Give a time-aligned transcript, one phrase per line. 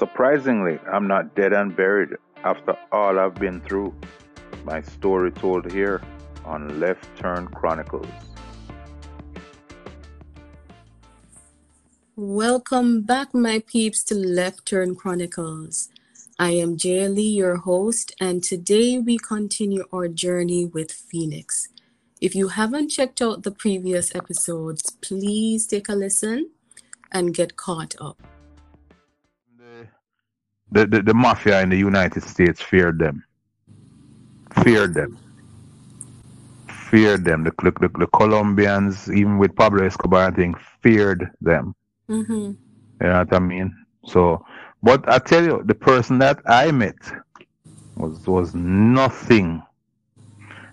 [0.00, 3.94] Surprisingly, I'm not dead and buried after all I've been through.
[4.64, 6.00] My story told here
[6.42, 8.08] on Left Turn Chronicles.
[12.16, 15.90] Welcome back, my peeps, to Left Turn Chronicles.
[16.38, 21.68] I am Jay Lee, your host, and today we continue our journey with Phoenix.
[22.22, 26.48] If you haven't checked out the previous episodes, please take a listen
[27.12, 28.16] and get caught up.
[30.72, 33.24] The, the, the mafia in the United States feared them.
[34.62, 35.18] Feared them.
[36.68, 37.44] Feared them.
[37.44, 41.74] The, the, the Colombians, even with Pablo Escobar, I think, feared them.
[42.08, 42.32] Mm-hmm.
[42.32, 42.56] You
[43.00, 43.76] know what I mean?
[44.06, 44.44] So,
[44.82, 46.96] but I tell you, the person that I met
[47.96, 49.62] was was nothing.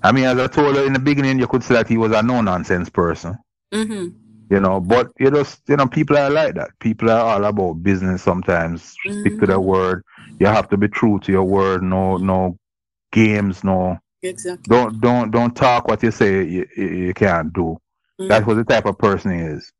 [0.04, 2.12] I mean, as I told you in the beginning, you could say that he was
[2.12, 3.38] a no nonsense person.
[3.72, 4.09] Mm-hmm.
[4.50, 6.72] You know, but you just you know, people are like that.
[6.80, 9.00] People are all about business sometimes.
[9.10, 9.62] Stick to their Mm-hmm.
[9.62, 10.04] word.
[10.40, 11.84] You have to be true to your word.
[11.84, 12.58] No no
[13.12, 14.70] games, no Exactly.
[14.70, 17.78] don't don't don't talk what you say you, you, can't do.
[18.28, 19.72] That's what the type of person he is.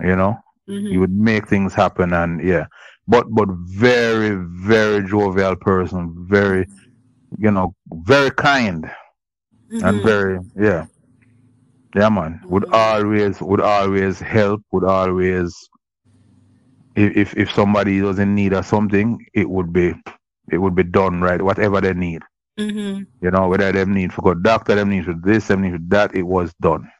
[0.00, 0.36] You know?
[0.68, 0.86] Mm-hmm.
[0.90, 2.66] He would make things happen and yeah.
[3.06, 6.66] But but very, very jovial person, very
[7.38, 7.74] you know,
[8.04, 8.90] very kind
[9.80, 10.02] and Mhm.
[10.02, 10.86] very yeah.
[11.94, 12.40] Yeah man.
[12.44, 12.72] Would Mhm.
[12.74, 15.54] always would always help, would always
[16.96, 19.94] if if if somebody doesn't need of something, it would be
[20.50, 22.22] it would be done right, whatever they need.
[22.58, 23.06] Mhm.
[23.22, 25.82] You know, whether them need for go doctor, them need for this, them need for
[25.88, 26.90] that, it was done.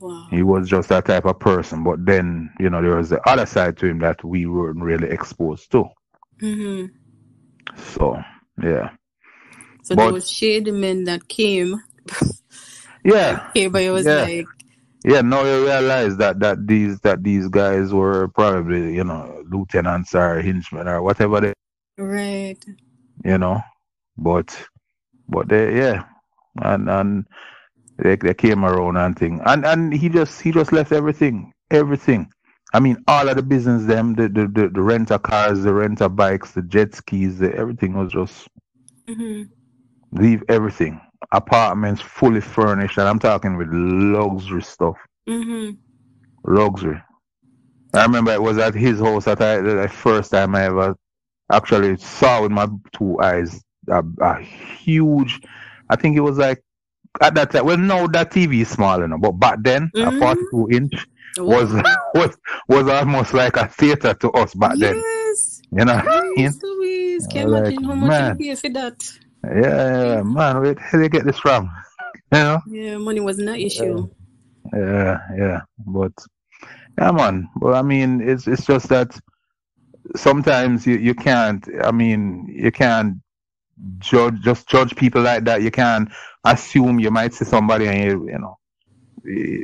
[0.00, 0.26] Wow.
[0.30, 1.82] He was just that type of person.
[1.84, 5.08] But then, you know, there was the other side to him that we weren't really
[5.08, 5.84] exposed to.
[6.40, 6.86] hmm
[7.76, 8.18] So,
[8.62, 8.90] yeah.
[9.82, 11.80] So But- those shady men that came,
[13.04, 13.52] Yeah.
[13.54, 14.20] came, but it was Yeah.
[14.20, 14.48] like,
[15.04, 20.14] Yeah, now you realize that, that these that these guys were probably, you know, lieutenants
[20.14, 21.54] or henchmen or whatever they
[21.98, 22.64] right.
[23.24, 23.62] you know.
[24.18, 24.56] But
[25.28, 26.04] but they yeah.
[26.62, 27.26] And and
[27.98, 29.40] they, they came around and thing.
[29.46, 31.52] And and he just he just left everything.
[31.70, 32.30] Everything.
[32.74, 36.08] I mean all of the business them, the the, the, the renter cars, the renter
[36.08, 38.48] bikes, the jet skis, the, everything was just
[39.08, 39.42] hmm
[40.12, 41.00] leave everything.
[41.32, 44.96] Apartments fully furnished and I'm talking with luxury stuff.
[45.28, 45.70] hmm
[46.44, 47.00] Luxury.
[47.94, 50.96] I remember it was at his house that I the first time I ever
[51.52, 55.40] actually saw with my two eyes a, a huge
[55.88, 56.62] I think it was like
[57.20, 60.18] at that time well now that TV is small enough, but back then a Mhm.
[60.18, 61.06] forty two inch
[61.38, 61.70] was
[62.14, 62.36] was
[62.68, 64.94] was almost like a theater to us back then.
[64.94, 65.60] Yes.
[65.72, 66.00] You know
[66.36, 67.26] Yes, Louise.
[67.26, 68.38] Can you Like, imagine how much man.
[68.38, 69.18] you pay for that?
[69.44, 71.70] Yeah, yeah, yeah, man, where did they get this from?
[72.32, 72.60] You know?
[72.66, 74.08] Yeah, money wasn't an issue.
[74.72, 75.60] Yeah, yeah.
[75.86, 76.12] But
[76.98, 77.48] yeah man.
[77.56, 79.18] But I mean it's it's just that
[80.16, 83.16] sometimes you, you can't I mean you can't
[83.98, 85.62] judge just judge people like that.
[85.62, 86.08] You can't
[86.44, 88.56] assume you might see somebody and you you know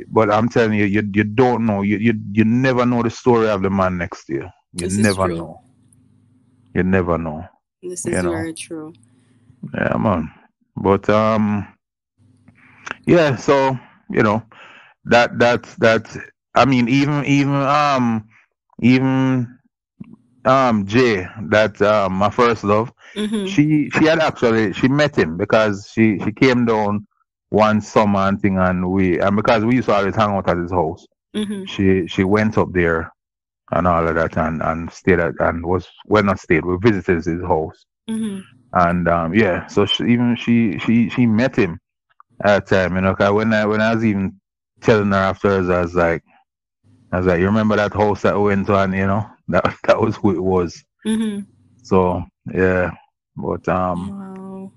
[0.09, 1.81] but I'm telling you, you you don't know.
[1.81, 4.49] You you you never know the story of the man next to you.
[4.73, 5.37] You This is never true.
[5.37, 5.61] know.
[6.73, 7.45] You never know.
[7.81, 8.31] This is You know.
[8.31, 8.93] very true.
[9.73, 10.31] Yeah, man.
[10.75, 11.67] But um,
[13.05, 13.35] yeah.
[13.35, 13.77] So
[14.09, 14.43] you know,
[15.05, 16.15] that that that.
[16.55, 18.27] I mean, even even um,
[18.81, 19.57] even
[20.45, 22.91] um, Jay, that um, my first love.
[23.15, 27.07] hmm She she had actually she met him because she she came down
[27.49, 30.57] one summer and thing, and we and because we used to always hang out at
[30.57, 31.05] his house.
[31.33, 33.11] hmm She she went up there
[33.71, 36.65] and all of that and and stayed at and was well not stayed.
[36.65, 38.39] We visited his house hmm
[38.77, 41.79] and um, yeah, so she, even she she she met him
[42.43, 43.15] at that time, you know.
[43.15, 44.39] 'cause when I when I was even
[44.81, 46.23] telling her afterwards, I was like,
[47.11, 49.25] I was like, you remember that house that we went on, you know?
[49.49, 50.83] That that was who it was.
[51.05, 51.39] hmm
[51.83, 52.23] So
[52.53, 52.91] yeah,
[53.35, 54.71] but um, Wow.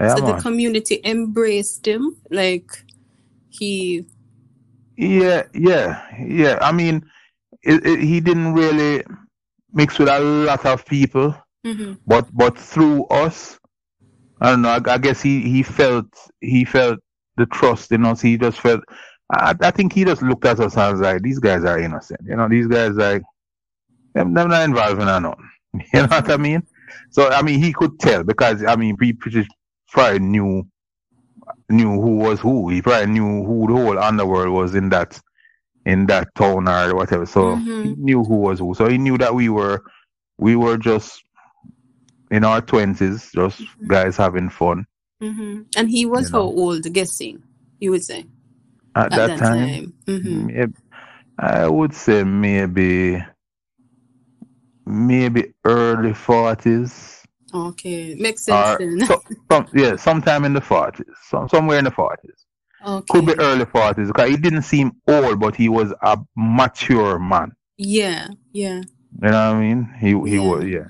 [0.00, 2.84] yeah, so the community embraced him, like
[3.50, 4.06] he.
[4.96, 6.58] yeah, yeah, yeah.
[6.62, 7.02] I mean,
[7.62, 9.04] it, it, he didn't really
[9.72, 11.34] mix with a lot of people.
[11.64, 13.58] Hmm but but through us,
[14.40, 14.70] I don't know.
[14.70, 16.06] I, I guess he he felt
[16.40, 16.98] he felt
[17.36, 18.20] the trust in us.
[18.20, 18.82] He just felt.
[19.32, 22.20] I, I think he just looked at us and was like, "These guys are innocent.
[22.26, 23.22] You know, these guys like
[24.14, 25.34] them, them not involved in nothing.
[25.94, 26.62] You know what I mean?
[27.10, 29.46] So I mean, he could tell because I mean, he pretty
[29.90, 30.64] probably knew
[31.68, 32.68] knew who was who.
[32.68, 35.20] He probably knew who the whole underworld was in that
[35.84, 37.26] in that town or whatever.
[37.26, 37.82] So Mhm.
[37.82, 38.74] he knew who was who.
[38.74, 39.82] So he knew that we were
[40.38, 41.22] we were just
[42.30, 43.88] in our twenties, just Mhm.
[43.88, 44.86] guys having fun.
[45.20, 46.38] hmm And he was You know.
[46.38, 46.92] how old?
[46.92, 47.42] Guessing,
[47.80, 48.24] you would say
[48.94, 49.94] At, at that, that time, time.
[50.06, 50.72] hmm maybe-
[51.38, 53.22] I would say maybe
[54.86, 57.22] maybe early forties.
[57.52, 58.78] Okay, makes sense.
[58.78, 59.00] Then.
[59.06, 62.46] So, some, yeah, sometime in the forties, some, somewhere in the forties.
[62.86, 63.06] Okay.
[63.10, 67.52] Could be early forties because he didn't seem old, but he was a mature man.
[67.76, 68.76] Yeah, yeah.
[69.22, 69.84] You know what I mean?
[69.98, 70.40] He he Yeah.
[70.40, 70.88] was yeah.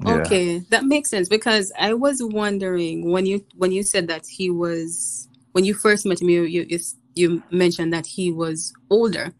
[0.00, 0.26] Yeah.
[0.26, 4.50] Okay, that makes sense because I was wondering when you when you said that he
[4.50, 6.78] was when you first met him, you you
[7.14, 9.32] you, mentioned that he was older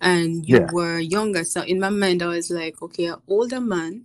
[0.00, 0.70] and you Yeah.
[0.72, 1.44] were younger.
[1.44, 4.04] So in my mind, I was like, okay, an older man,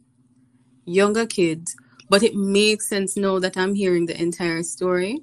[0.85, 1.75] younger kids,
[2.09, 5.21] but it makes sense now that I'm hearing the entire story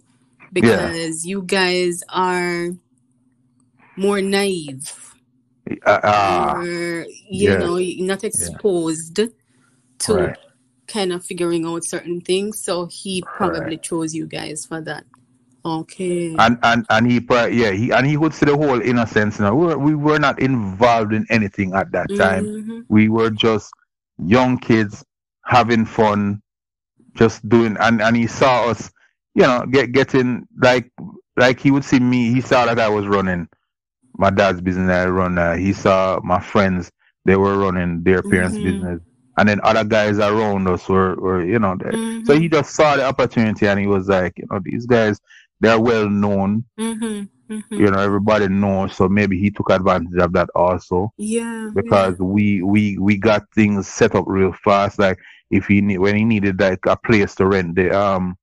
[0.52, 2.70] because you guys are
[3.96, 5.14] more naive.
[5.86, 7.58] Uh, uh, you yes.
[7.58, 9.20] know, not exposed
[10.00, 10.36] to Right.
[10.86, 12.62] Kind of figuring out certain things.
[12.62, 13.82] So he probably Right.
[13.82, 15.04] chose you guys for that.
[15.66, 16.34] Okay.
[16.38, 19.40] and and and he yeah he and he would see the whole innocence.
[19.40, 22.44] Now we were, we were not involved in anything at that time.
[22.44, 22.84] Mhm.
[22.88, 23.72] We were just
[24.18, 25.02] young kids
[25.46, 26.42] having fun,
[27.14, 27.76] just doing.
[27.80, 28.90] And and he saw us,
[29.34, 30.90] you know, get getting like
[31.38, 32.30] like he would see me.
[32.34, 33.48] He saw that I was running
[34.18, 34.90] my dad's business.
[34.90, 35.38] I run.
[35.38, 36.90] Uh, he saw my friends.
[37.24, 38.62] They were running their parents' Mhm.
[38.64, 39.00] business,
[39.36, 41.74] and then other guys around us were were you know.
[41.76, 42.26] Mhm.
[42.26, 45.20] So he just saw the opportunity, and he was like, you know, these guys
[45.60, 46.64] they're well known.
[46.78, 47.28] Mhm.
[47.50, 47.62] Mhm.
[47.70, 48.96] You know, everybody knows.
[48.96, 51.70] So maybe he took advantage of that also Yeah.
[51.74, 54.98] because we we we got things set up real fast.
[54.98, 55.18] Like
[55.50, 58.36] if he need when he needed like a place to rent the um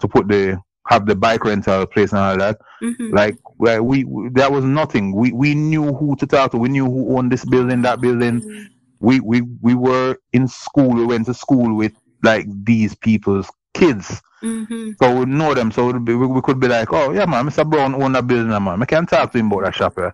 [0.00, 0.58] to put the
[0.88, 2.58] have the bike rental place and all that.
[2.80, 2.90] yeah.
[2.90, 3.12] Mhm.
[3.12, 5.12] Like well, we, we that was nothing.
[5.12, 6.58] We we knew who to talk to.
[6.58, 8.40] We knew who owned this building, that building.
[8.40, 8.66] Mhm.
[9.02, 10.94] We we we were in school.
[10.94, 14.22] We went to school with like these people's kids.
[14.42, 14.96] Mhm.
[15.02, 15.72] So we know them.
[15.72, 17.68] So we, we, we could be like, oh yeah, man, Mr.
[17.68, 18.82] Brown own a building, man.
[18.82, 19.98] I can't talk to him about that shop.
[19.98, 20.10] eh.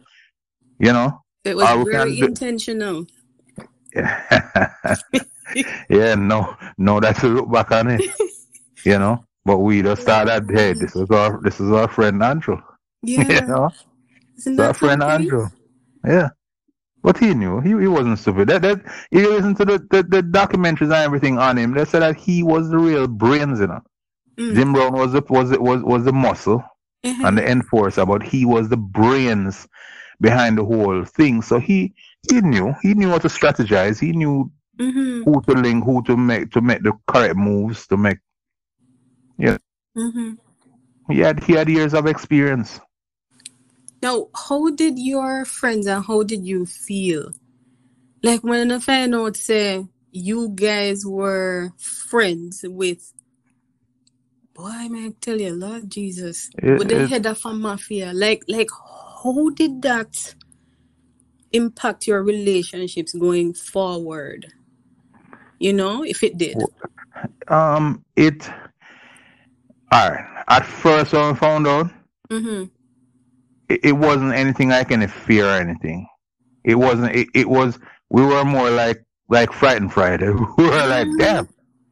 [0.80, 1.22] You know.
[1.44, 3.06] It was very do- intentional.
[5.90, 8.02] yeah, no, no, that's a look back on it.
[8.84, 10.48] You know, but we just started.
[10.50, 12.58] Hey, this is our this is our friend Andrew.
[13.02, 13.40] Yeah.
[13.40, 13.70] You know,
[14.38, 15.02] Isn't it's our that friend?
[15.02, 15.48] Andrew.
[16.06, 16.28] Yeah,
[17.02, 18.48] but he knew he, he wasn't stupid.
[18.48, 18.80] That that
[19.10, 21.74] you listen to the, the the documentaries and everything on him.
[21.74, 23.60] They said that he was the real brains.
[23.60, 23.82] You know,
[24.38, 24.54] Mm.
[24.54, 26.64] Jim Brown was the was the, was was the muscle
[27.04, 27.28] Mhm.
[27.28, 29.68] and the enforcer, but he was the brains
[30.20, 31.42] behind the whole thing.
[31.42, 31.94] So he
[32.30, 34.00] he knew he knew how to strategize.
[34.00, 35.24] He knew Mhm.
[35.24, 38.18] who to link, who to make to make the correct moves to make.
[39.38, 39.58] yeah
[39.96, 40.38] mhm
[41.10, 42.80] He had he had years of experience.
[44.02, 47.32] Now, how did your friends and how did you feel?
[48.22, 53.12] Like when I find out, say, you guys were friends with,
[54.54, 58.12] boy, may I tell you, Lord Jesus, It- with the it- head of a mafia.
[58.14, 58.70] Like, like,
[59.22, 60.34] how did that
[61.52, 64.52] impact your relationships going forward?
[65.58, 66.58] You know, if it did.
[67.48, 68.48] Um, it.
[69.92, 70.44] All right.
[70.48, 71.90] At first, when I found out,
[72.30, 72.77] Mm-hmm.
[73.68, 76.06] It, it wasn't anything like any fear or anything.
[76.64, 77.14] It wasn't.
[77.14, 77.78] It, it was.
[78.10, 80.30] We were more like like frightened Friday.
[80.58, 81.18] We were like, Mhm.
[81.18, 81.48] damn,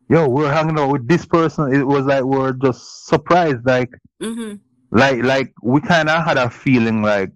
[0.08, 1.72] yo, we're hanging out with this person.
[1.74, 3.90] It was like we are just surprised, like
[4.22, 4.56] Mm-hmm.
[4.90, 7.30] like like we kind of had a feeling like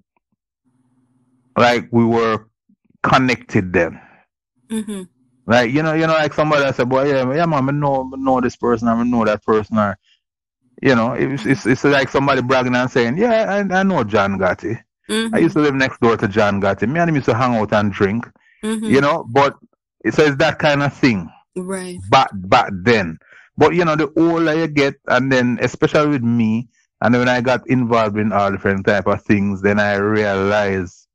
[1.56, 2.46] like we were
[3.02, 4.00] connected then.
[4.70, 5.02] Mm-hmm.
[5.46, 8.10] Like you know, you know, like somebody that said, "Boy, yeah, yeah, man, I know,
[8.14, 9.98] I know this person, I know that person," or
[10.82, 14.38] you know, it's it's, it's like somebody bragging and saying, "Yeah, I, I know John
[14.38, 14.80] Gotti.
[15.08, 15.34] Mm-hmm.
[15.34, 16.88] I used to live next door to John Gotti.
[16.88, 18.26] Me and him used to hang out and drink,
[18.64, 18.84] Mm-hmm.
[18.86, 19.56] you know." But
[20.04, 21.98] it says that kind of thing Right.
[22.10, 23.18] back back then.
[23.56, 26.68] But you know, the older you get, and then especially with me,
[27.02, 31.06] and when I got involved in all different type of things, then I realized,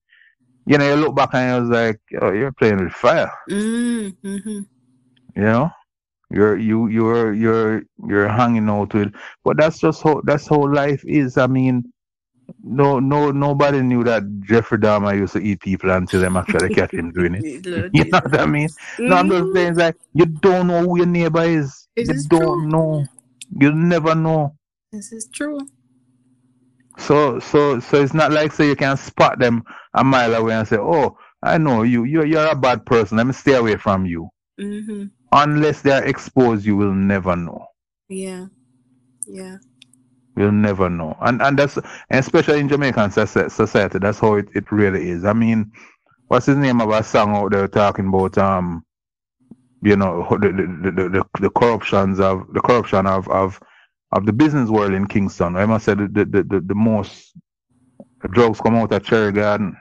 [0.67, 4.59] you know, you look back and I was like, "Oh, you're playing with fire." Mm-hmm.
[5.35, 5.71] you know
[6.35, 9.13] you're you you're you're you're hanging out with
[9.43, 11.37] but that's just how that's how life is.
[11.37, 11.91] I mean
[12.63, 16.93] no no nobody knew that jeffrey dahmer used to eat people until them actually catch
[16.93, 17.45] him doing it.
[17.93, 18.69] You know what i mean?
[18.99, 21.87] No i'm just saying like you don't know who your neighbor is.
[21.95, 22.69] This you is don't true.
[22.69, 23.05] know.
[23.59, 24.55] You never know.
[24.91, 25.59] This is true.
[26.97, 29.63] so so so it's not like say you can spot them
[29.95, 32.03] a mile away and say oh i know you.
[32.05, 33.17] You're, you're a bad person.
[33.17, 34.29] Let me stay away from you.
[34.59, 35.05] Mm-hmm.
[35.35, 37.67] Unless they are exposed you will never know
[38.09, 38.47] Yeah.
[39.27, 39.59] Yeah.
[40.37, 41.17] You'll never know.
[41.21, 41.77] And and that's
[42.11, 45.25] especially in Jamaican society, that's how it, it really is.
[45.25, 45.71] I mean,
[46.27, 48.83] what's his name of a song out there talking about um
[49.83, 53.59] you know the the, the, the, the corruptions of the corruption of, of
[54.13, 55.55] of the business world in Kingston.
[55.57, 57.33] I must say the the, the, the, the most
[58.31, 59.77] drugs come out of Cherry Garden.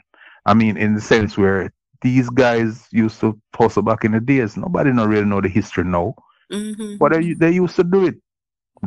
[0.46, 1.72] I mean in the sense where
[2.04, 4.56] these guys used to tussle back in the days.
[4.56, 6.14] Nobody not really know the history now.
[6.52, 6.98] Mm-hmm.
[6.98, 8.16] But they, they used to do it.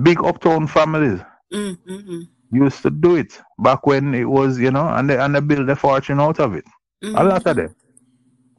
[0.03, 1.21] Big uptown families
[1.53, 2.21] Mm-hmm.
[2.51, 5.69] used to do it back when it was, you know, and they and they build
[5.69, 6.65] a fortune out of it.
[7.03, 7.75] A lot of them.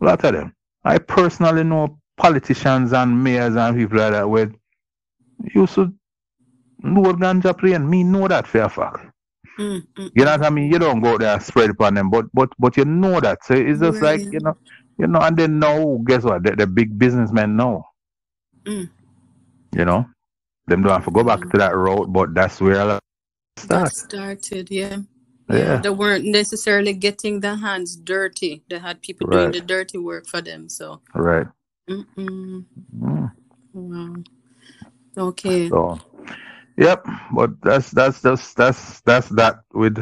[0.01, 0.55] A lot of them.
[0.85, 4.51] I personally know politicians and mayors and people like that where
[5.55, 5.93] used to
[6.83, 7.89] know ganja plane.
[7.89, 9.08] Me know that for a
[9.59, 9.95] fact.
[9.97, 10.07] Mm-hmm.
[10.15, 10.73] You know what I mean?
[10.73, 13.45] You don't go there and spread upon them, but but but you know that.
[13.45, 14.57] So it's just like, you know,
[14.99, 16.43] you know, and then now, guess what?
[16.43, 17.85] The, the big businessmen know.
[18.65, 18.91] Mm.
[19.77, 20.07] You know?
[20.67, 23.03] Them don't have to go back to that road, but that's where a lot
[23.69, 24.99] That started, yeah.
[25.51, 25.79] Yeah.
[25.79, 28.63] They weren't necessarily getting their hands dirty.
[28.69, 29.55] They had people doing Right.
[29.55, 30.69] the dirty work for them.
[30.69, 31.47] So, Right.
[31.89, 32.67] mm-mm.
[33.01, 33.33] Mm.
[33.73, 34.15] wow.
[35.17, 35.69] Okay.
[35.71, 35.99] So,
[36.79, 37.07] yep.
[37.35, 39.99] But that's that's just that's that's that with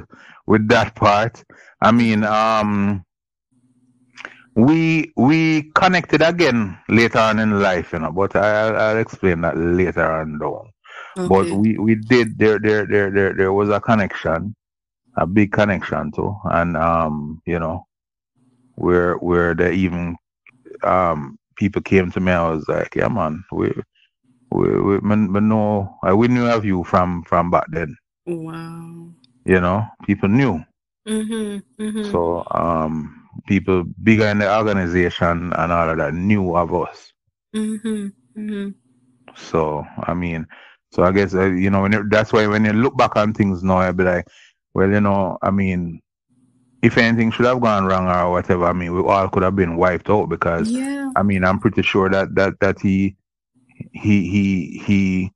[0.47, 1.45] with that part.
[1.83, 3.05] I mean, um,
[4.57, 8.13] we we connected again later on in life, you know.
[8.13, 10.71] But I'll, I'll explain that later on down.
[11.25, 11.53] But Okay.
[11.53, 14.55] we we did there there there there there was a connection,
[15.17, 17.85] a big connection too, and um, you know,
[18.77, 20.17] where where they even
[20.85, 22.33] um people came to me.
[22.33, 23.73] I was like, yeah, man, we
[24.51, 27.97] we we, know, I we knew of you from from back then.
[28.27, 29.09] Wow.
[29.45, 30.65] You know, people knew.
[31.07, 31.83] Mm-hmm.
[31.83, 32.11] Mm-hmm.
[32.11, 37.13] So um, people bigger in the organization and all of that knew of us.
[37.55, 38.09] Mm-hmm.
[38.39, 38.69] Mm-hmm.
[39.37, 40.47] So I mean,
[40.93, 43.35] so I guess uh, you know when you, that's why when you look back on
[43.35, 44.27] things now, I'd be like,
[44.75, 46.01] well, you know, I mean,
[46.83, 49.77] if anything should have gone wrong or whatever, I mean, we all could have been
[49.77, 51.11] wiped out because Yeah.
[51.17, 53.17] I mean, I'm pretty sure that that that he
[53.93, 55.33] he he he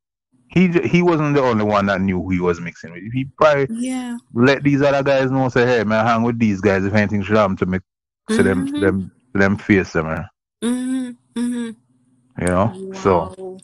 [0.49, 3.03] he he wasn't the only one that knew who he was mixing with.
[3.13, 4.17] He probably Yeah.
[4.35, 6.85] let these other guys know, say, hey, man, hang with these guys.
[6.85, 7.79] If anything should happen to me,
[8.29, 8.81] to them, to Mhm.
[8.81, 10.07] them, to them face them.
[10.63, 11.11] Mm-hmm.
[11.37, 11.71] Mm-hmm.
[12.43, 12.93] You know.
[12.95, 13.59] So Wow.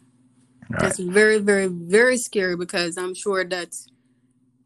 [0.70, 0.80] right.
[0.82, 3.74] That's very, very, very scary because I'm sure that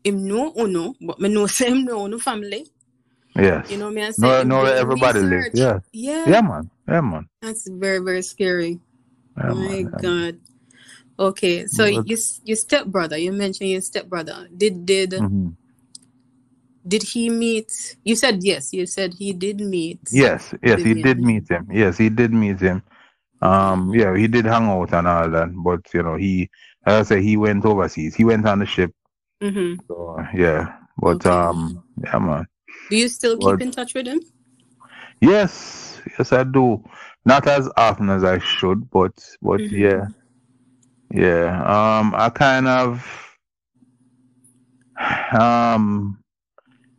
[0.04, 2.66] him know uno, but me know say him know uno family.
[3.36, 3.70] yes.
[3.70, 5.50] You know me I say no, no, everybody lives.
[5.54, 5.78] Yeah.
[5.92, 6.24] Yeah.
[6.28, 6.70] Yeah, man.
[6.88, 7.28] Yeah, man.
[7.42, 8.80] That's very, very scary.
[9.36, 9.92] My man.
[10.02, 10.38] God.
[11.18, 14.48] Okay, so But- your your stepbrother, you mentioned your stepbrother.
[14.56, 15.54] Did did Mhm.
[16.86, 17.96] did he meet?
[18.04, 18.72] You said yes.
[18.72, 20.00] You said he did meet.
[20.10, 21.68] Yes, yes, he did meet him.
[21.72, 22.82] Yes, he did meet him.
[23.42, 26.50] Um, yeah, he did hang out and all that, but you know, he,
[26.86, 28.14] as I say, he went overseas.
[28.14, 28.92] He went on the ship.
[29.42, 29.80] Mm-hmm.
[29.88, 31.30] So yeah, but Okay.
[31.30, 32.46] um, yeah, man.
[32.90, 34.20] Do you still keep But- in touch with him?
[35.20, 36.82] Yes, yes, I do.
[37.24, 39.12] Not as often as I should, but
[39.42, 39.72] but Mhm.
[39.72, 40.06] yeah,
[41.12, 41.62] yeah.
[42.00, 43.06] Um, I kind of,
[45.38, 46.18] um,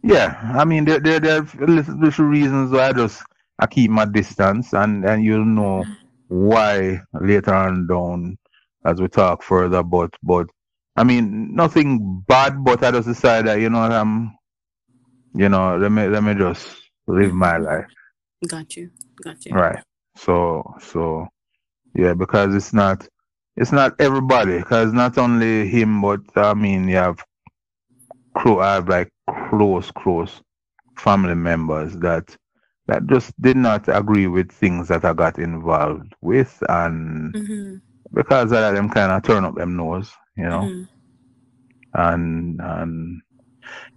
[0.03, 0.51] yeah.
[0.55, 3.23] I mean, there there there are little, little reasons why I just
[3.59, 5.85] I keep my distance, and and you'll know
[6.27, 8.37] why later on down
[8.85, 9.83] as we talk further.
[9.83, 10.47] But but
[10.95, 14.37] I mean, nothing bad, but I just decided that you know I'm,
[15.33, 16.67] you know, let me let me just
[17.07, 17.87] live my life.
[18.47, 18.91] Got you.
[19.23, 19.53] Got you.
[19.53, 19.83] Right.
[20.15, 21.27] So so
[21.95, 23.07] yeah, because it's not
[23.55, 24.57] it's not everybody.
[24.57, 27.23] Because not only him, but I mean you have
[28.37, 29.09] close I have like
[29.49, 30.41] close close
[30.97, 32.35] family members that
[32.87, 37.75] that just did not agree with things that I got involved with, and Mm-hmm.
[38.13, 40.83] because of that, them kind of turn up them nose, you know, Mm-hmm.
[41.93, 43.21] and and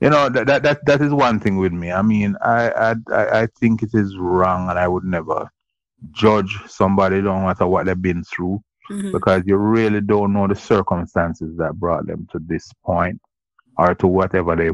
[0.00, 1.90] you know that, that that that is one thing with me.
[1.92, 5.50] I mean, I I I think it is wrong, and I would never
[6.12, 9.12] judge somebody no matter what they've been through Mm-hmm.
[9.12, 13.20] because you really don't know the circumstances that brought them to this point
[13.78, 14.70] or to whatever they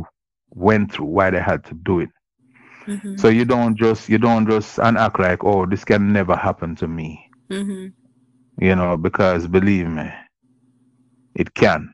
[0.51, 2.11] went through, why they had to do it.
[2.89, 3.17] Mm-hmm.
[3.17, 6.75] So you don't just you don't just and act like, oh, this can never happen
[6.77, 7.87] to me, Mm-hmm.
[8.59, 10.11] you know, because believe me,
[11.35, 11.93] it can.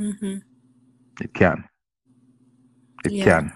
[0.00, 0.36] Mm-hmm.
[1.20, 1.64] It can.
[3.04, 3.20] It Yeah.
[3.20, 3.52] can.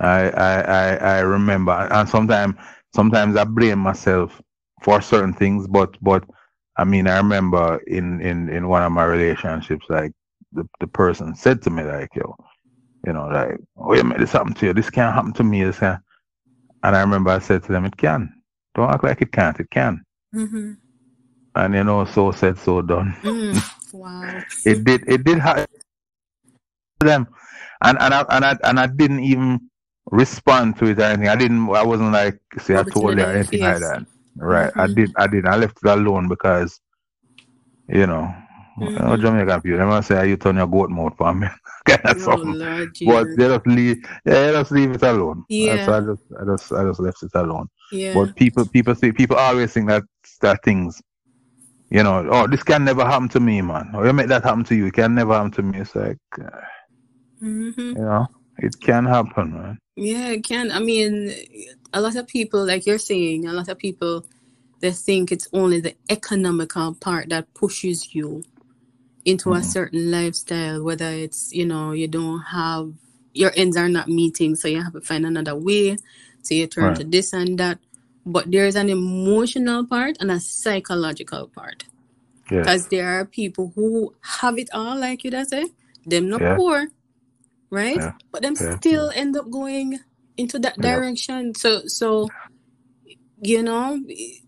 [0.00, 2.56] I I I I remember, and sometimes
[2.98, 4.42] sometimes I blame myself
[4.82, 6.24] for certain things, but but
[6.76, 10.12] I mean I remember in in in one of my relationships, like
[10.52, 12.34] the the person said to me like, yo,
[13.06, 14.72] you know, like, oh, you made this happen to you.
[14.72, 15.62] This can't happen to me.
[15.62, 16.00] This can.
[16.82, 18.20] And I remember I said to them, it can.
[18.74, 19.60] Don't act like it can't.
[19.60, 20.04] It can.
[20.34, 20.72] Mm-hmm.
[21.54, 23.16] And you know, so said, so done.
[23.22, 23.62] Mm.
[23.90, 24.42] Wow.
[24.66, 25.64] it did it did happen
[27.00, 27.26] to them
[27.82, 29.70] and and I, and I and I didn't even
[30.10, 33.02] respond to it or anything I didn't I wasn't like say I Rub it in
[33.02, 33.80] told you or anything like face.
[33.80, 34.02] that
[34.36, 34.94] right I Mhm.
[34.96, 36.80] did I did I left it alone because
[37.88, 38.32] you know
[38.78, 39.20] you know Mhm.
[39.20, 41.48] Jamaican people they say you turn your goat mouth for me
[41.86, 43.36] kind of Oh something Lord but Jesus.
[43.36, 45.76] they just leave yeah they just leave it alone Yeah.
[45.84, 48.14] so I just I just I just left it alone Yeah.
[48.14, 50.02] But people, people say, people always think that
[50.42, 51.00] that things,
[51.90, 53.90] you know, oh, this can never happen to me, man.
[53.94, 55.78] Or you make that happen to you, it can never happen to me.
[55.80, 56.60] It's like, uh,
[57.40, 58.26] hmm you know,
[58.58, 59.78] it can happen, man.
[59.98, 60.70] Yeah, it can.
[60.70, 61.32] I mean,
[61.92, 64.24] a lot of people, like you're saying, a lot of people,
[64.80, 68.44] they think it's only the economical part that pushes you
[69.24, 69.64] into a Mm.
[69.64, 72.92] certain lifestyle, whether it's, you know, you don't have,
[73.34, 75.96] your ends are not meeting, so you have to find another way.
[76.42, 77.78] So you turn to this and that.
[78.24, 81.84] But there's an emotional part and a psychological part.
[82.50, 82.60] Yes.
[82.60, 85.66] Because there are people who have it all, like you that say,
[86.06, 86.56] them not Yeah.
[86.56, 86.86] poor,
[87.70, 88.00] right?
[88.00, 88.12] Yeah.
[88.32, 88.78] But them Yeah.
[88.78, 90.00] still end up going
[90.36, 90.82] into that Yeah.
[90.82, 91.54] direction.
[91.54, 92.28] So, so
[93.42, 94.00] you know,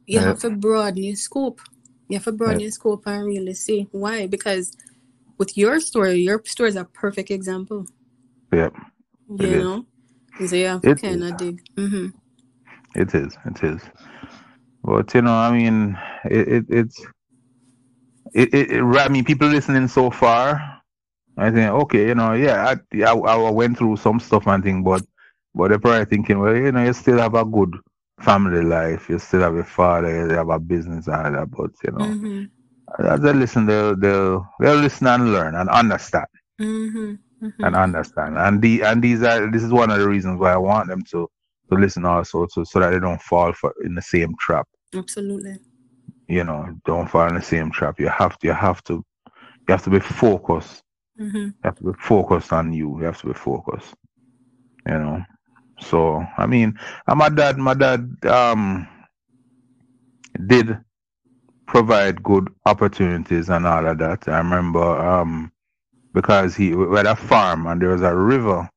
[0.07, 0.21] you Yeah.
[0.21, 1.61] have to broaden your scope.
[2.09, 2.63] You have to broaden Yeah.
[2.63, 4.27] your scope and really see why.
[4.27, 4.77] Because
[5.39, 7.87] with your story, your story is a perfect example.
[8.53, 8.75] Yep.
[9.29, 9.67] You It is.
[9.67, 9.87] know,
[10.47, 11.03] so you have to It is.
[11.09, 11.61] kind of dig.
[11.77, 12.09] hmm
[12.97, 13.37] It is.
[13.47, 13.83] It is.
[14.85, 17.07] But you know, I mean, it, it it's
[18.35, 20.80] it, it, it I mean, people listening so far,
[21.43, 24.83] I think, okay, you know, yeah, I, I I went through some stuff and thing,
[24.83, 25.03] but
[25.55, 27.77] but they're probably thinking, well, you know, you still have a good
[28.21, 31.71] family life, you still have a father, you have a business and all that, but
[31.85, 32.45] you know, hmm
[33.23, 36.27] they listen, they'll they'll they'll listen and learn and understand
[36.59, 40.41] hmm hmm and understand, and the and these are this is one of the reasons
[40.41, 41.29] why I want them to
[41.71, 44.67] to listen also, so so that they don't fall for in the same trap.
[44.95, 45.59] Absolutely.
[46.29, 47.99] you know, don't fall in the same trap.
[48.01, 50.83] You have to, you have to, you have to be focused.
[51.21, 52.99] Hmm You have to be focused on you.
[53.01, 53.95] You have to be focused.
[54.87, 55.23] You know.
[55.81, 58.89] So I mean, and my dad, my dad, um,
[60.47, 60.79] did
[61.67, 64.29] provide good opportunities and all of that.
[64.29, 65.53] I remember, um,
[66.15, 68.71] because he we had a farm and there was a river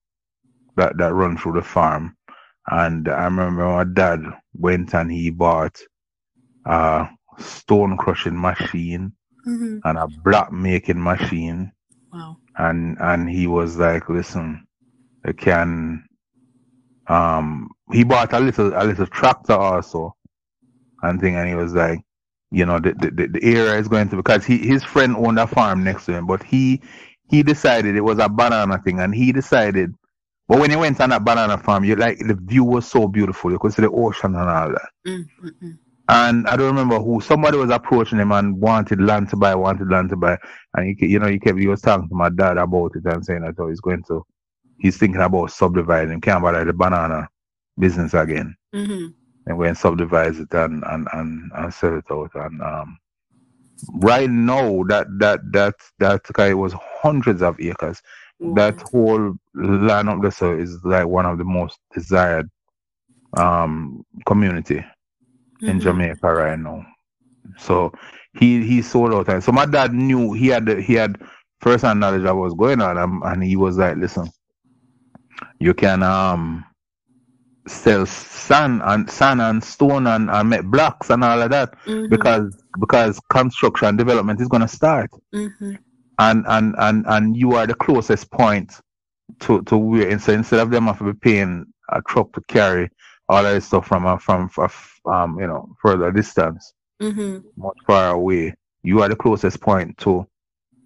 [0.78, 2.16] that that run through the farm,
[2.70, 4.22] and I remember my dad
[4.56, 5.80] went and he bought
[6.66, 7.10] a
[7.40, 9.14] stone crushing machine
[9.46, 11.73] hmm and a block making machine
[12.14, 12.38] Wow.
[12.58, 14.66] and and he was like listen
[15.26, 16.06] you can
[17.08, 20.16] um he bought a little a little tractor also
[21.04, 22.00] and thing and he was like
[22.52, 25.40] you know the the, the, the area is going to because he his friend owned
[25.40, 26.82] a farm next to him but he
[27.30, 29.94] he decided it was a banana thing and he decided
[30.48, 33.52] but when he went on that banana farm you like the view was so beautiful
[33.52, 35.72] you could see the ocean and all that Mm-hmm.
[36.10, 39.90] And I don't remember who somebody was approaching him and wanted land to buy, wanted
[39.90, 40.38] land to buy,
[40.76, 43.26] and he, you know, he kept he was talking to my dad about it and
[43.26, 44.24] saying that oh, he's going to,
[44.78, 47.30] he's thinking about subdividing, can't buy the banana
[47.80, 49.08] business again, hmm
[49.48, 52.32] and and subdivide it and and and, and sell it out.
[52.36, 53.00] And um,
[53.96, 58.02] right now that that that that guy was hundreds of acres.
[58.56, 62.50] That whole land up there is like one of the most desired
[63.38, 64.84] um community
[65.68, 65.82] in Mhm.
[65.82, 66.86] Jamaica right now.
[67.58, 67.94] So
[68.40, 69.30] he he sold out.
[69.30, 71.18] And so my dad knew he had he had
[71.62, 74.30] first hand knowledge of what was going on, and, and he was like, "Listen,
[75.60, 76.66] you can um
[77.68, 82.10] sell sand and sand and stone and, and make blocks and all of that Mhm.
[82.10, 85.80] because because construction development is gonna start, Mhm.
[86.20, 88.74] and and and and you are the closest point
[89.42, 90.10] to to where.
[90.10, 92.90] And so instead of them have to be paying a truck to carry
[93.30, 94.70] all of this stuff from a from, from
[95.06, 97.40] um you know further distance mm-hmm.
[97.58, 98.54] much far away.
[98.84, 100.28] You are the closest point to.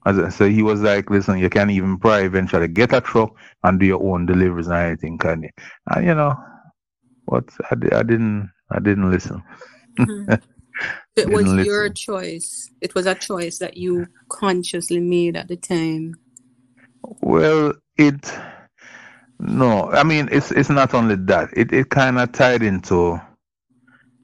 [0.05, 3.35] As I- so he was like, listen, you can even probably eventually get a truck
[3.63, 5.49] and do your own deliveries and everything, can you?
[5.87, 6.35] And you know,
[7.25, 9.43] what I, I didn't, I didn't listen.
[9.99, 10.41] Mhm.
[11.15, 11.95] It was Didn't your listen.
[11.95, 12.69] choice.
[12.81, 16.13] It was a choice that you consciously made at the time.
[17.21, 18.31] Well, it,
[19.39, 21.49] no, I mean, it's it's not only that.
[21.53, 23.19] It it kind of tied into,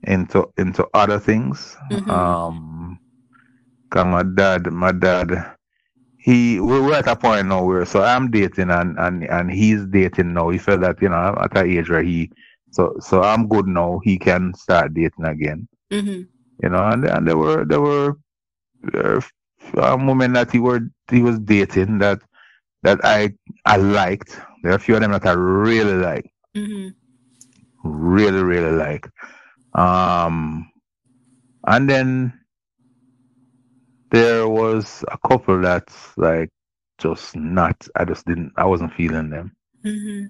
[0.05, 1.77] into into other things.
[1.91, 2.09] Mhm.
[2.09, 2.99] Um,
[3.89, 5.55] 'cause my dad, my dad,
[6.17, 9.85] he we- we're at a point now where so I'm dating and and and he's
[9.87, 10.49] dating now.
[10.49, 12.31] He felt that you know I'm at an age where he
[12.71, 13.99] so so I'm good now.
[14.03, 15.67] He can start dating again.
[15.91, 16.27] Mhm.
[16.61, 18.15] You know, and and there were there were
[18.93, 19.21] uh,
[19.77, 22.19] um, women that he were he was dating that
[22.83, 23.33] that I
[23.65, 24.39] I liked.
[24.63, 26.93] There are a few of them that I really like, Mhm.
[27.83, 29.09] really really like.
[29.75, 30.71] Um,
[31.67, 32.33] and then
[34.11, 36.49] there was a couple that's like
[36.99, 37.87] just not.
[37.95, 38.53] I just didn't.
[38.57, 39.55] I wasn't feeling them.
[39.85, 40.29] Mhm.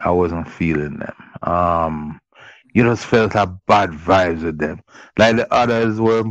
[0.00, 1.14] I wasn't feeling them.
[1.42, 2.20] Um,
[2.74, 4.80] you just felt a bad vibes with them.
[5.18, 6.24] Like the others were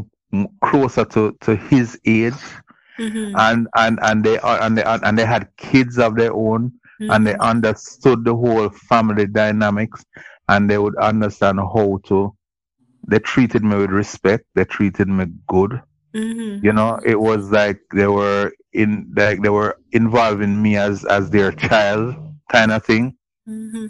[0.63, 2.34] closer to, to his age,
[2.99, 3.34] Mhm.
[3.36, 7.26] and and and they are and they and they had kids of their own, and
[7.28, 10.04] they understood the whole family dynamics.
[10.48, 12.34] and they would understand how to.
[13.08, 14.46] They treated me with respect.
[14.56, 15.82] They treated me good.
[16.16, 16.66] Mm-hmm.
[16.66, 21.30] You know, it was like they were in like they were involving me as as
[21.30, 22.16] their child
[22.52, 23.18] kind of thing.
[23.48, 23.88] Mm-hmm.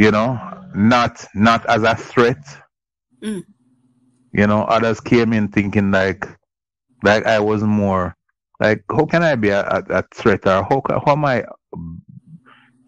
[0.00, 0.38] You know,
[0.74, 2.42] not not as a threat.
[3.22, 3.44] Mm.
[4.32, 6.26] You know, others came in thinking like
[7.02, 8.16] like I was more
[8.60, 11.44] like how can I be a, a, a threat or how how am I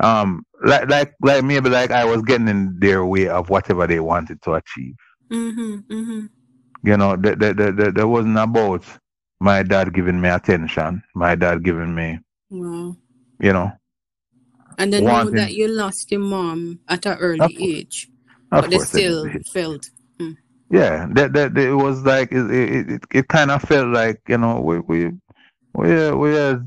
[0.05, 4.01] um like like like maybe like I was getting in their way of whatever they
[4.01, 4.95] wanted to achieve.
[5.31, 5.75] Mm-hmm.
[5.93, 6.27] Mm-hmm.
[6.89, 8.85] You know, that that that that that wasn't about
[9.41, 12.19] my dad giving me attention, my dad giving me,
[12.51, 12.97] Wow.
[13.41, 13.73] you know,
[14.79, 18.09] And then know wanting that you lost your mom at an early Of age,
[18.53, 19.89] of but they still felt.
[20.21, 20.37] Mm.
[20.71, 24.39] yeah, that, that it was like it it, it, it kind of felt like you
[24.39, 25.11] know we we
[25.75, 26.63] we we are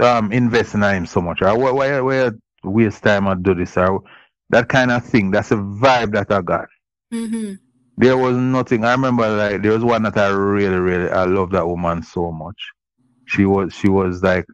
[0.00, 2.30] um investing in him so much or why why why
[2.64, 4.02] waste time or do this or
[4.50, 5.30] that kind of thing.
[5.30, 6.68] That's a vibe that I got.
[7.12, 7.54] Mm-hmm.
[7.96, 8.84] There was nothing.
[8.84, 12.32] I remember like there was one that I really really I love that woman so
[12.32, 12.60] much.
[13.26, 14.46] She was she was like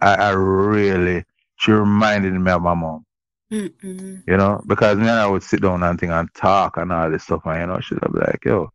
[0.00, 1.24] I, I really
[1.56, 3.04] she reminded me of my mom.
[3.52, 4.16] Mm-hmm.
[4.26, 7.10] you know, because me and I would sit down and think and talk and all
[7.10, 8.72] this stuff, and you know, she'd be like, yo,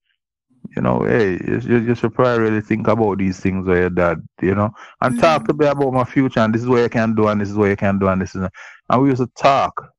[0.76, 4.28] you know, hey, you, you, should probably really think about these things where your dad,
[4.42, 7.16] you know, and talk to me about my future, and this is what you can
[7.16, 8.48] do, and this is what you can do, and this is,
[8.90, 9.94] and we used to talk,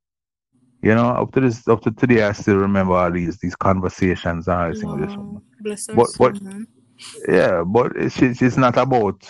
[0.83, 4.47] you know, up to this, up to today, I still remember all these these conversations
[4.49, 5.01] and all these things.
[5.01, 5.35] this woman.
[5.35, 5.43] Wow.
[5.61, 6.67] Bless her But- but- man.
[7.29, 9.23] Yeah, but it's it's it's not about,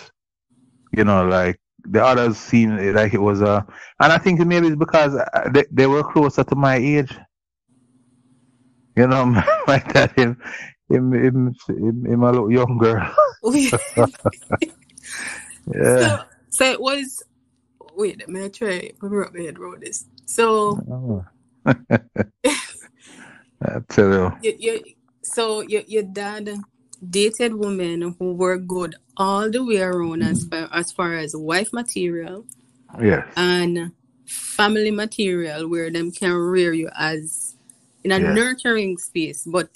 [0.91, 3.65] you know, like the others seem like it was a,
[3.99, 7.15] and I think maybe it's because uh, they, they were closer to my age.
[8.95, 9.25] You know,
[9.67, 10.35] my dad,
[10.89, 13.09] him, him, him, him a little younger.
[15.75, 15.97] Yeah.
[15.99, 17.23] so, so it was.
[17.95, 18.91] Wait, let me try.
[18.91, 20.05] Me wrap my head around this.
[20.25, 21.25] So, Oh.
[23.61, 24.31] I tell you.
[24.41, 24.83] you, you,
[25.21, 26.49] so your your dad
[27.07, 30.65] dated women who were good all the way around as mm-hmm.
[30.67, 32.45] far as far as wife material
[32.99, 33.27] Yes.
[33.35, 33.91] and
[34.25, 37.55] family material, where them can rear you as
[38.03, 38.33] in a Yeah.
[38.33, 39.69] nurturing space, but.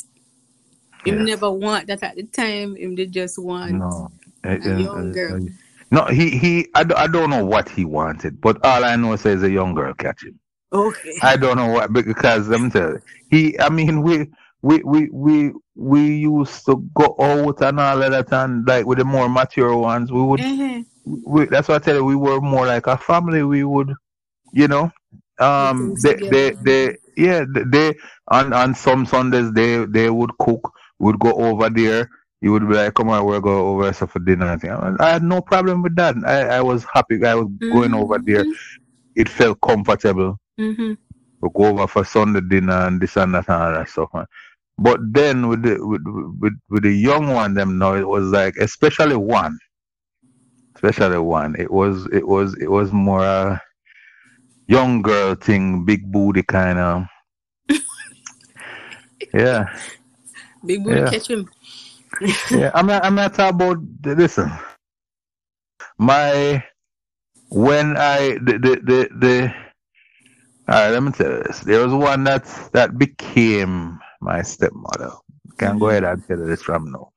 [1.05, 1.27] Him Yes.
[1.27, 2.75] never want that at the time.
[2.75, 4.09] Him they just want No.
[4.45, 5.35] A uh, young uh, girl.
[5.37, 5.49] uh,
[5.91, 9.13] No, he, he, I, don't- I don't know what he wanted, but all I know
[9.13, 10.39] is a young girl catch him.
[10.73, 11.13] Okay.
[11.21, 13.59] I don't know what because I'm telling you, he.
[13.59, 14.27] I mean, we
[14.63, 18.97] we we we we used to go out and all of that, and like with
[18.97, 20.39] the more mature ones, we would.
[20.39, 20.85] Mhm.
[21.05, 22.03] We, that's what I tell you.
[22.05, 23.43] We were more like a family.
[23.43, 23.93] We would,
[24.51, 24.91] you know,
[25.39, 26.57] um, they they together.
[26.63, 27.93] they yeah they- they
[28.29, 30.73] on on some Sundays they they would cook.
[31.03, 32.09] Would go over there.
[32.41, 34.47] You would be like, come on, we'll go over so for dinner.
[34.51, 34.71] And thing.
[34.71, 36.15] I had no problem with that.
[36.25, 37.23] I, I was happy.
[37.25, 38.45] I was going over there.
[39.15, 40.97] It felt comfortable Mhm.
[41.41, 44.09] we go over for Sunday dinner and this and that and all that stuff.
[44.13, 44.25] Man.
[44.77, 46.01] But then with the with,
[46.41, 49.57] with with the young one, them now it was like especially one,
[50.75, 51.55] especially one.
[51.59, 53.61] It was it was it was more a
[54.67, 57.05] young girl thing, big booty kind of.
[59.33, 59.65] yeah,
[60.65, 61.09] Big booty Yeah.
[61.09, 61.49] catch him.
[62.51, 62.71] yeah.
[62.73, 64.51] I'm not I'm not talking about listen.
[65.97, 66.63] My
[67.49, 69.53] when I the the the, the
[70.67, 71.59] all right, let me tell you this.
[71.59, 75.11] There was one that that became my stepmother.
[75.57, 75.89] Can go mm-hmm.
[75.89, 77.11] ahead and tell you this from now.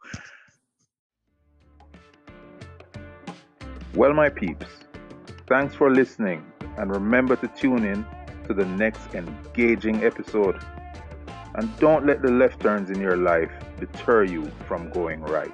[3.95, 4.67] Well, my peeps,
[5.47, 6.45] thanks for listening,
[6.77, 8.05] and remember to tune in
[8.47, 10.61] to the next engaging episode.
[11.57, 15.51] And don't let the left turns in your life deter you from going right.